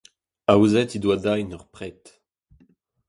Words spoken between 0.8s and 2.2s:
he doa din ur pred.